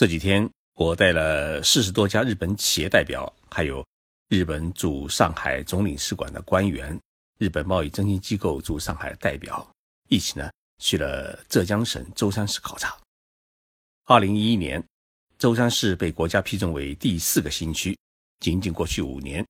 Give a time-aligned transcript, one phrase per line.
[0.00, 3.86] 这几天，我带了四十多家日本企业代表，还有
[4.30, 6.98] 日本驻上海总领事馆的官员、
[7.36, 9.70] 日本贸易中心机构驻上海代表，
[10.08, 12.96] 一起呢去了浙江省舟山市考察。
[14.06, 14.82] 二零一一年，
[15.36, 17.94] 舟山市被国家批准为第四个新区，
[18.38, 19.46] 仅仅过去五年，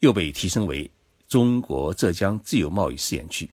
[0.00, 0.90] 又被提升为
[1.26, 3.50] 中国浙江自由贸易试验区。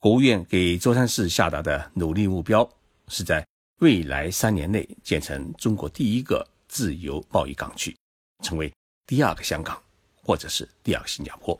[0.00, 2.68] 国务院给舟山市下达的努力目标
[3.06, 3.46] 是在。
[3.80, 7.96] 未来三年内建成中国第一个自由贸易港区，
[8.44, 8.70] 成为
[9.06, 9.82] 第二个香港，
[10.14, 11.58] 或者是第二个新加坡。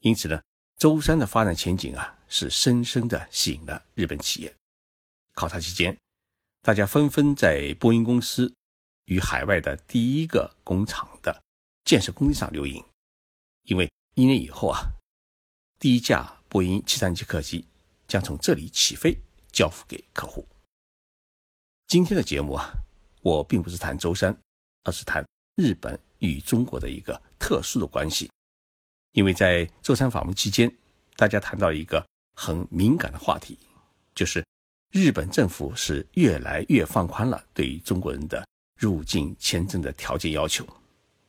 [0.00, 0.42] 因此呢，
[0.78, 4.52] 舟山的发展前景啊，是深深的吸引了日本企业。
[5.34, 5.96] 考察期间，
[6.60, 8.52] 大家纷纷在波音公司
[9.04, 11.40] 与海外的第一个工厂的
[11.84, 12.84] 建设工地上留影，
[13.62, 14.80] 因为一年以后啊，
[15.78, 17.64] 第一架波音七三七客机
[18.08, 19.16] 将从这里起飞，
[19.52, 20.44] 交付给客户。
[21.86, 22.72] 今天的节目啊，
[23.22, 24.36] 我并不是谈舟山，
[24.82, 25.24] 而是谈
[25.56, 28.30] 日本与中国的一个特殊的关系。
[29.12, 30.74] 因为在舟山访问期间，
[31.16, 32.04] 大家谈到一个
[32.34, 33.56] 很敏感的话题，
[34.14, 34.44] 就是
[34.90, 38.44] 日本政府是越来越放宽了对于中国人的
[38.76, 40.66] 入境签证的条件要求。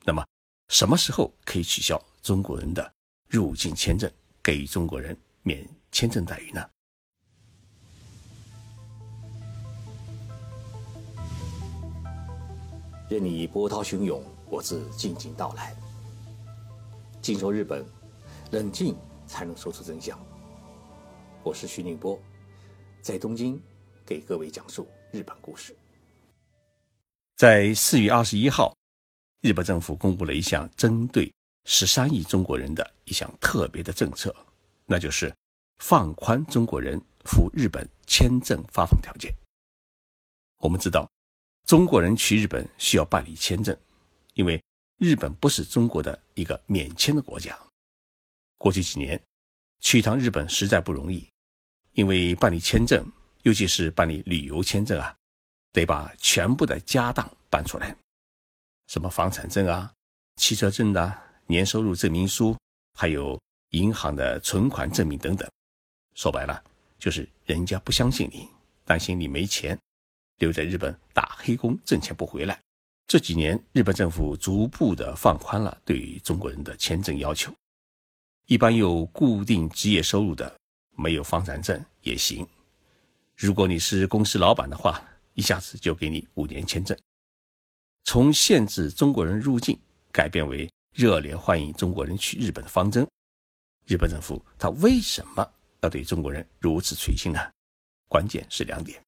[0.04, 0.26] 那么，
[0.68, 2.92] 什么时候可以取消中国人的
[3.28, 4.10] 入境签证，
[4.42, 6.68] 给予中国人免签证待遇呢？
[13.08, 15.72] 任你波涛汹涌，我自静静到来。
[17.22, 17.86] 静说日本，
[18.50, 18.96] 冷静
[19.28, 20.18] 才能说出真相。
[21.44, 22.18] 我是徐宁波，
[23.00, 23.62] 在东京
[24.04, 25.76] 给各位讲述日本故事。
[27.36, 28.76] 在四月二十一号，
[29.40, 31.32] 日本政府公布了一项针对
[31.64, 34.34] 十三亿中国人的一项特别的政策，
[34.84, 35.32] 那就是
[35.78, 39.32] 放宽中国人赴日本签证发放条件。
[40.58, 41.08] 我们知道。
[41.66, 43.76] 中国人去日本需要办理签证，
[44.34, 44.62] 因为
[44.98, 47.58] 日本不是中国的一个免签的国家。
[48.56, 49.20] 过去几年，
[49.80, 51.28] 去一趟日本实在不容易，
[51.92, 53.04] 因为办理签证，
[53.42, 55.12] 尤其是办理旅游签证啊，
[55.72, 57.96] 得把全部的家当办出来，
[58.86, 59.92] 什么房产证啊、
[60.36, 62.56] 汽车证啊、年收入证明书，
[62.96, 63.36] 还有
[63.70, 65.50] 银行的存款证明等等。
[66.14, 66.62] 说白了，
[66.96, 68.48] 就是人家不相信你，
[68.84, 69.76] 担心你没钱。
[70.38, 72.60] 留在日本打黑工挣钱不回来。
[73.06, 77.52] 这几年，日本政府逐步的放宽了对于中国人的签证要求。
[78.46, 80.56] 一般有固定职业收入的，
[80.96, 82.46] 没有房产证也行。
[83.36, 85.02] 如果你是公司老板的话，
[85.34, 86.96] 一下子就给你五年签证。
[88.04, 89.78] 从限制中国人入境
[90.10, 93.06] 改变为热烈欢迎中国人去日本的方针。
[93.84, 95.48] 日本政府他为什么
[95.82, 97.40] 要对中国人如此垂青呢？
[98.08, 99.05] 关键是两点。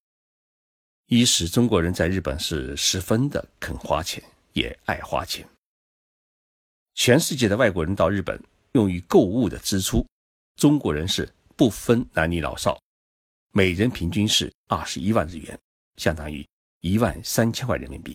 [1.10, 5.48] 一是中国人在日本是十分的肯花钱，也爱花钱。
[6.92, 8.38] 全世界的外国人到日本
[8.72, 10.06] 用于购物的支出，
[10.56, 11.26] 中国人是
[11.56, 12.78] 不分男女老少，
[13.52, 15.58] 每人平均是二十一万日元，
[15.96, 16.46] 相当于
[16.80, 18.14] 一万三千块人民币。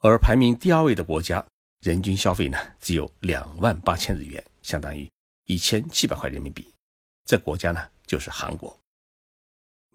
[0.00, 1.42] 而排名第二位的国家，
[1.80, 5.10] 人均消费呢只有两万八千日元，相当于
[5.46, 6.70] 一千七百块人民币。
[7.24, 8.78] 这国家呢就是韩国。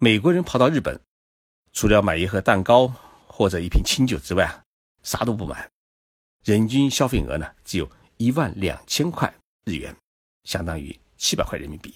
[0.00, 1.00] 美国人跑到日本。
[1.72, 2.92] 除了买一盒蛋糕
[3.26, 4.62] 或者一瓶清酒之外啊，
[5.02, 5.68] 啥都不买。
[6.44, 9.32] 人均消费额呢，只有一万两千块
[9.64, 9.94] 日元，
[10.44, 11.94] 相当于七百块人民币。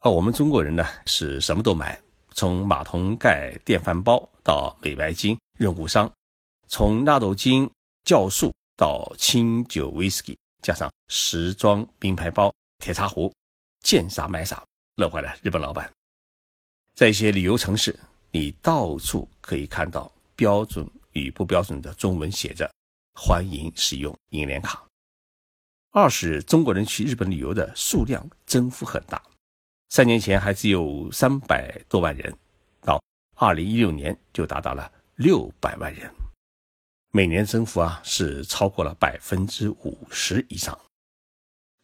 [0.00, 2.00] 而我们中国人呢，是什么都买，
[2.32, 6.10] 从马桶盖、电饭煲到美白巾、润骨霜，
[6.66, 7.70] 从纳豆精、
[8.04, 13.32] 酵素到清酒、威士忌，加上时装、名牌包、铁茶壶，
[13.80, 14.62] 见啥买啥，
[14.96, 15.90] 乐坏了日本老板。
[16.94, 17.98] 在一些旅游城市。
[18.30, 22.70] 你到处可以看到标准与不标准的中文写着
[23.14, 24.84] “欢迎使用银联卡”。
[25.90, 29.20] 二是中国人去日本旅游的数量增幅很大，
[29.88, 32.36] 三年前还只有三百多万人，
[32.82, 33.02] 到
[33.34, 36.12] 二零一六年就达到了六百万人，
[37.10, 40.78] 每年增幅啊是超过了百分之五十以上。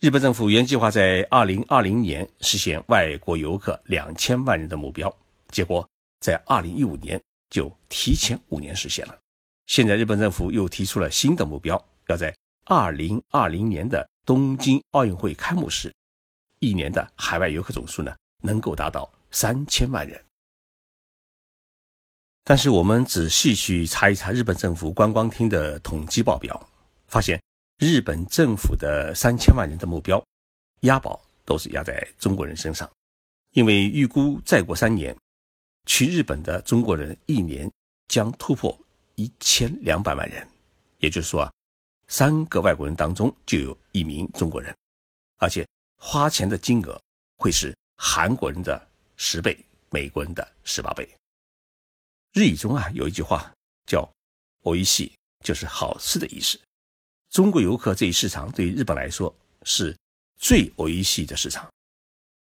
[0.00, 5.12] 日本政府原计划在二零二零年实现外国游客两千万人的目标，
[5.48, 5.88] 结果。
[6.24, 9.18] 在二零一五年就提前五年实现了。
[9.66, 11.76] 现在日本政府又提出了新的目标，
[12.06, 12.34] 要在
[12.64, 15.94] 二零二零年的东京奥运会开幕式，
[16.60, 20.18] 一年的海外游客总数呢能够达到三千万人。
[22.42, 26.58] 但是我们仔细去查一查日本政府观光厅的统计报表，
[27.06, 27.38] 发现
[27.76, 30.24] 日本政府的三千万人的目标，
[30.80, 32.90] 押宝都是压在中国人身上，
[33.50, 35.14] 因为预估再过三年。
[35.85, 37.71] 去日本的中国人一年
[38.07, 38.77] 将突破
[39.15, 40.47] 一千两百万人，
[40.99, 41.53] 也就是说啊，
[42.07, 44.75] 三个外国人当中就有一名中国人，
[45.37, 45.67] 而且
[45.97, 47.01] 花钱的金额
[47.37, 49.57] 会是韩国人的十倍，
[49.89, 51.07] 美国人的十八倍。
[52.33, 53.51] 日语中啊有一句话
[53.85, 54.07] 叫“
[54.63, 55.11] おいし”，
[55.43, 56.59] 就是好吃的意思。
[57.29, 59.33] 中国游客这一市场对于日本来说
[59.63, 59.97] 是
[60.37, 61.69] 最おいし的市场，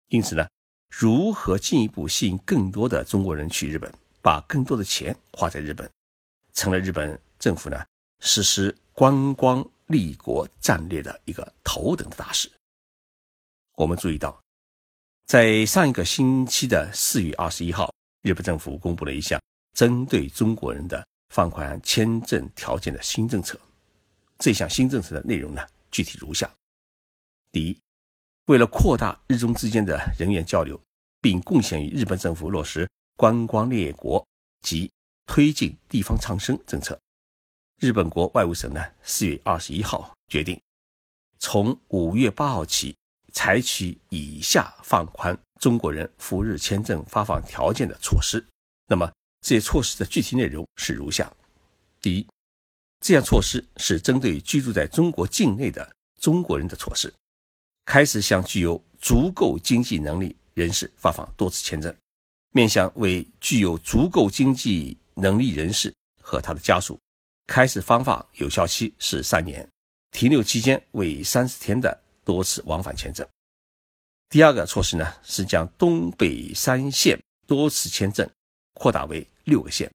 [0.09, 0.47] 因此呢，
[0.90, 3.92] 如何进一步吸引更多的中国人去日本？
[4.22, 5.88] 把更多的钱花在日本，
[6.54, 7.86] 成了日本政府呢
[8.22, 12.52] 实施观光立国战略的一个头等的大事。
[13.76, 14.42] 我们注意到，
[15.28, 17.94] 在上一个星期的四月二十一号，
[18.24, 19.40] 日本政府公布了一项
[19.74, 23.60] 针对中国人的放宽签证条件的新政策。
[24.40, 25.62] 这项新政策的内容呢，
[25.92, 26.52] 具体如下：
[27.52, 27.80] 第一，
[28.46, 30.80] 为了扩大日中之间的人员交流，
[31.22, 32.90] 并贡献于日本政府落实。
[33.18, 34.28] 观光列国
[34.62, 34.92] 及
[35.26, 37.00] 推进地方创生政策，
[37.80, 40.60] 日本国外务省呢，四月二十一号决定，
[41.40, 42.94] 从五月八号起，
[43.32, 48.46] 采取以下放宽中国人赴日签证发放条件的措施。
[48.88, 49.10] 那么
[49.40, 51.32] 这些措施的具体内容是如下：
[52.02, 52.28] 第一，
[53.00, 57.14] 这项措施是针对居住在中国境内的中国人的措施，
[57.86, 61.96] 开始向具有足够经济能力人士发放多次签证。
[62.52, 67.00] 面向为具有足够经济能力人士和他的家属，
[67.48, 69.68] 开始发放有效期是三年，
[70.12, 73.28] 停留期间为三十天的多次往返签证。
[74.30, 78.28] 第二个措施呢，是将东北三县多次签证
[78.74, 79.92] 扩大为六个县。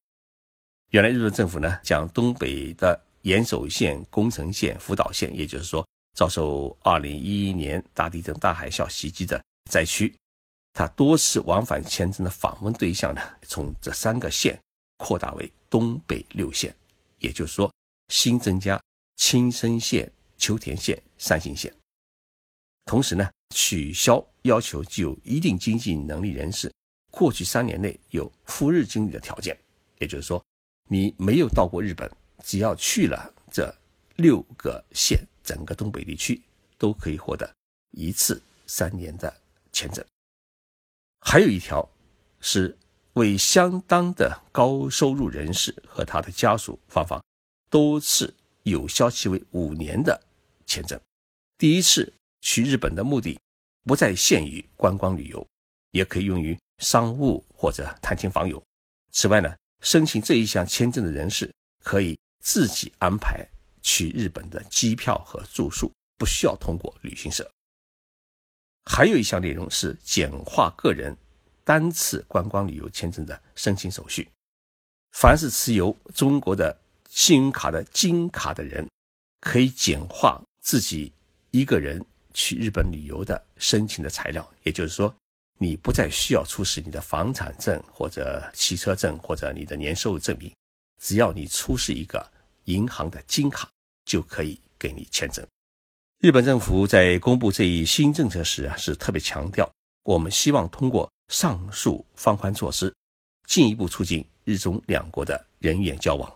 [0.90, 10.14] 原来日本政府呢，将东北的岩手县、宫城县、福岛县，也就是说遭受二零一一年大地震、大海啸袭击的灾区。
[10.72, 14.58] 他多次往返签证的访问对象呢，从这三个县
[14.98, 16.74] 扩大为东北六县，
[17.18, 17.72] 也就是说，
[18.08, 18.80] 新增加
[19.16, 21.74] 青森县、秋田县、山形县。
[22.84, 26.72] 同时呢，取消要求具有一定经济能力人士
[27.10, 29.58] 过去三年内有赴日经历的条件，
[29.98, 30.42] 也就是说，
[30.88, 32.10] 你没有到过日本，
[32.44, 33.72] 只要去了这
[34.16, 36.40] 六个县，整个东北地区
[36.78, 37.52] 都可以获得
[37.90, 39.34] 一次三年的
[39.72, 40.04] 签证。
[41.20, 41.88] 还有一条，
[42.40, 42.78] 是
[43.14, 47.20] 为相当的高收入人士和他的家属发放
[47.68, 48.32] 多次
[48.62, 50.22] 有效期为五年的
[50.66, 51.00] 签证。
[51.58, 53.36] 第一次去日本的目的
[53.82, 55.44] 不再限于观光旅游，
[55.90, 58.62] 也可以用于商务或者探亲访友。
[59.10, 61.52] 此外呢，申请这一项签证的人士
[61.82, 63.44] 可以自己安排
[63.82, 67.50] 去日本的机票和住宿，不需要通过旅行社。
[68.84, 71.16] 还有一项内容是简化个人
[71.64, 74.28] 单次观光旅游签证的申请手续。
[75.12, 76.76] 凡是持有中国的
[77.08, 78.88] 信用卡的金卡的人，
[79.40, 81.12] 可以简化自己
[81.50, 84.48] 一个人去日本旅游的申请的材料。
[84.62, 85.14] 也就是说，
[85.58, 90.52] 你不再需要出示你的房产证或者汽车证或者你的年收入证明，
[91.00, 92.30] 只要你出示一个
[92.70, 93.68] 银行的金卡，
[94.04, 95.46] 就可以给你签证。
[96.18, 99.70] 日本政府在公布这一新政策时啊，是特别强调，
[100.04, 102.94] 我们希望通过上述放宽措施，
[103.46, 106.30] 进一步促进日中两国的人员交往。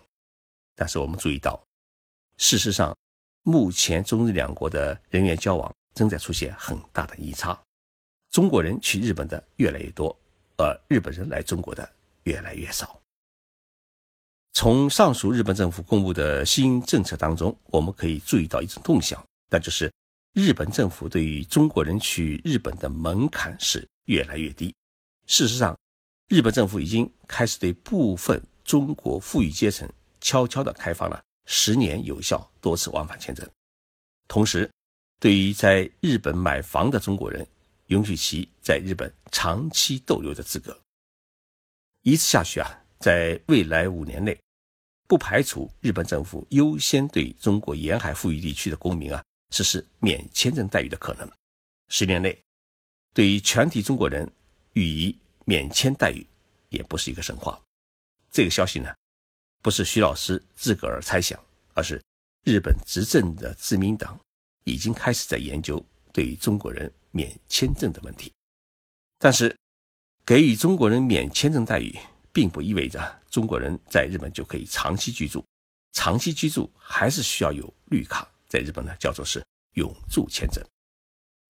[0.75, 1.62] 但是我们注意到，
[2.38, 2.97] 事实上，
[3.43, 7.62] 目前中日两国的人员交往正在出现很大的异差，
[8.31, 10.17] 中国人去日本的越来越多，
[10.57, 11.88] 而日本人来中国的
[12.23, 12.99] 越来越少。
[14.54, 19.23] 从上述日本政府公布的新政策当中，我们可以注意到一种动向。
[19.50, 19.92] 那就是
[20.32, 24.73] 日本政府对于中国人去日本的门槛是越来越低。
[25.26, 25.76] 事实上，
[26.28, 29.88] 日本政府已经开始对部分中国富裕阶层
[30.20, 33.49] 悄悄地开放了十年有效多次往返签证，
[34.28, 34.70] 同时，
[35.18, 37.44] 对于在日本买房的中国人，
[37.88, 40.78] 允许其在日本长期逗留的资格。
[42.02, 42.70] 一次下去啊，
[43.00, 44.38] 在未来五年内，
[45.06, 49.23] 不排除日本政府优先对中国沿海富裕地区的公民啊。
[49.50, 51.30] 实施免签证待遇的可能，
[51.87, 52.37] 十年内，
[53.12, 54.28] 对于全体中国人
[54.73, 56.26] 予以免签待遇，
[56.70, 57.62] 也不是一个神话。
[58.32, 58.92] 这个消息呢，
[59.62, 61.38] 不是徐老师自个儿猜想，
[61.73, 62.02] 而是
[62.42, 64.18] 日本执政的自民党
[64.64, 65.80] 已经开始在研究
[66.12, 68.32] 对于中国人免签证的问题。
[69.20, 69.56] 但是，
[70.26, 71.96] 给予中国人免签证待遇，
[72.35, 73.00] 并不意味着
[73.31, 75.43] 中国人在日本就可以长期居住，
[75.93, 78.29] 长期居住还是需要有绿卡。
[78.49, 79.43] 在日本呢，叫做是
[79.75, 80.62] 永住签证。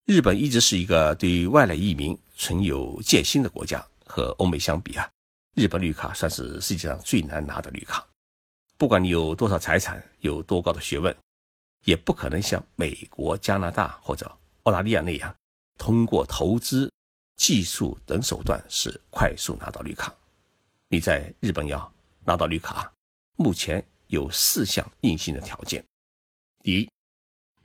[0.07, 5.11] 日本一直是一个对外来移民存有戒心的国家，和欧美相比啊，
[5.55, 8.07] 日本绿卡算是世界上最难拿的绿卡。
[8.77, 11.15] 不管你有多少财产，有多高的学问，
[11.85, 14.31] 也不可能像美国、加拿大或者
[14.65, 15.35] 澳大利亚那样，
[15.79, 16.93] 通过投资、
[17.37, 20.15] 技术等手段是快速拿到绿卡。
[20.95, 21.93] 你在日本要
[22.25, 22.89] 拿到绿卡，
[23.35, 25.85] 目前有四项硬性的条件：
[26.63, 26.89] 第一，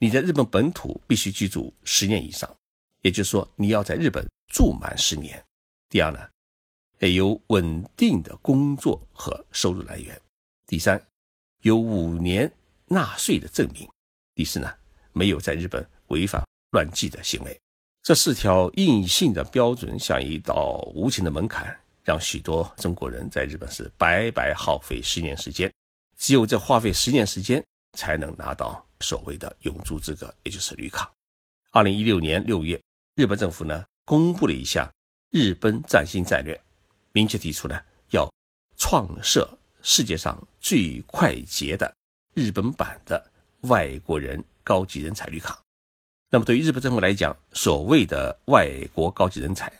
[0.00, 2.52] 你在日本本土必须居住十年以上，
[3.02, 5.40] 也就是说你要在日本住满十年；
[5.88, 6.18] 第二呢，
[6.98, 10.12] 得有稳定的工作和收入来源；
[10.66, 11.00] 第三，
[11.60, 12.52] 有五年
[12.86, 13.86] 纳税的证明；
[14.34, 14.68] 第四呢，
[15.12, 17.56] 没有在日本违法乱纪的行为。
[18.02, 21.80] 这四条硬性的标准像一道无情的门槛。
[22.10, 25.72] 让许多中国人在日本是白白耗费十年时间，
[26.16, 27.64] 只有这花费十年时间，
[27.96, 31.08] 才能拿到所谓的永住资格，也就是绿卡。
[31.70, 32.82] 二零一六年六月，
[33.14, 34.92] 日本政府呢公布了一项
[35.30, 36.60] 日本战新战略，
[37.12, 38.28] 明确提出呢要
[38.76, 39.48] 创设
[39.80, 41.94] 世界上最快捷的
[42.34, 43.24] 日本版的
[43.60, 45.56] 外国人高级人才绿卡。
[46.28, 49.72] 那么对于日本政府来讲，所谓的外国高级人才。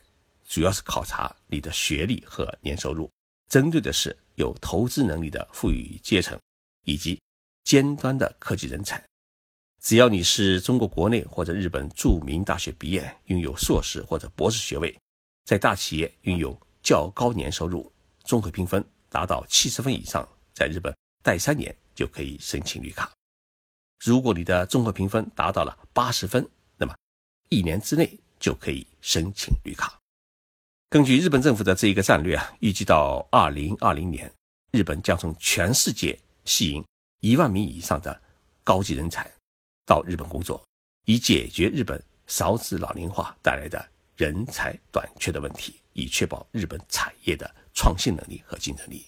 [0.51, 3.09] 主要是考察你的学历和年收入，
[3.49, 6.37] 针对的是有投资能力的富裕阶层
[6.85, 7.23] 以及
[7.63, 9.01] 尖端的科技人才。
[9.81, 14.99] 只要你是中国国内或者日本著名大学毕业，拥有硕士或者博士学位，
[15.45, 17.91] 在大企业拥有较高年收入，
[18.25, 20.93] 综合评分达到七十分以上，在日本
[21.23, 23.09] 待三年就可以申请绿卡。
[24.05, 26.45] 如果你的综合评分达到了八十分，
[26.77, 26.95] 那么
[27.51, 30.00] 一年之内就可以申请绿卡。
[30.91, 34.29] 根据日本政府的这一个战略啊，预计到二零二零年，
[34.73, 36.85] 日本将从全世界吸引
[37.21, 38.21] 一万名以上的
[38.65, 39.31] 高级人才
[39.87, 40.61] 到日本工作，
[41.05, 49.07] 以解决日本少子老龄化带来的人才短缺的问题，以确保日本产业的创新能力和竞争力。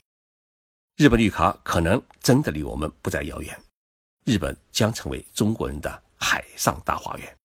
[0.99, 3.61] 日本绿卡可能真的离我们不再遥远，
[4.25, 7.37] 日本将成为中国人的海上大花园。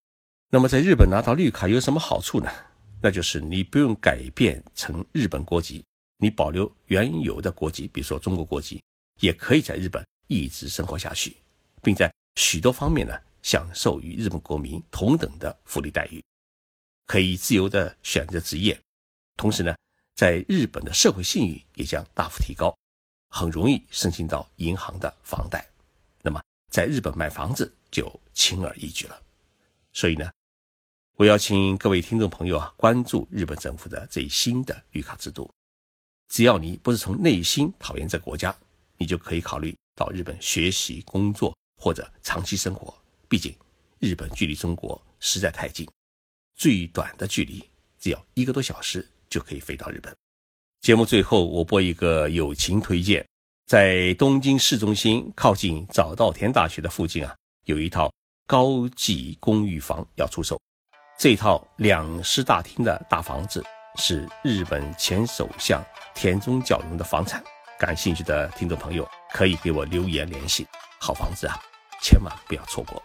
[0.52, 2.52] 那么，在日本拿到绿卡有什么好处呢？
[3.02, 5.86] 那就是你不用改变成日本国籍，
[6.18, 8.82] 你保留原有的国籍，比如说中国国籍，
[9.20, 11.38] 也可以在日本一直生活下去，
[11.84, 13.14] 并在许多方面呢
[13.44, 16.24] 享受与日本国民同等的福利待遇，
[17.06, 18.80] 可以自由的选择职业，
[19.36, 19.76] 同时呢，
[20.16, 22.76] 在日本的社会信誉也将大幅提高，
[23.30, 25.64] 很容易申请到银行的房贷，
[26.24, 29.22] 那么在日本买房子就轻而易举了，
[29.94, 30.28] 所以呢。
[31.18, 35.50] 我邀请各位听众朋友啊，关注日本政府的最新的绿卡制度。
[36.30, 38.56] 只要你不是从内心讨厌这国家，
[38.98, 42.96] 你就可以考虑到日本学习、工作或者长期生活。
[43.28, 43.52] 毕竟，
[43.98, 45.90] 日本距离中国实在太近，
[46.56, 50.16] 最短的距离只要一个多小时就可以飞到日本。
[50.82, 53.28] 节目最后，我播一个友情推荐，
[53.66, 58.14] 在东京市中心靠近早稻田大学的附近啊，有一套
[58.46, 60.62] 高级公寓房要出售。
[61.20, 65.84] 这套两室大厅的大房子是日本前首相
[66.14, 67.44] 田中角荣的房产。
[67.80, 70.68] 感兴趣的听众朋友可以给我留言联系。
[71.02, 71.60] 好房子啊，
[72.04, 73.02] 千万不要错过。